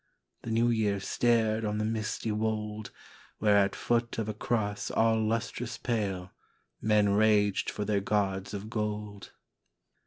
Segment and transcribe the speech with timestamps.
[0.41, 2.89] "The New Year stared on the misty wold,
[3.37, 6.31] Where at foot of a cross all lustrous pale
[6.81, 9.31] Men raged for their gods of gold.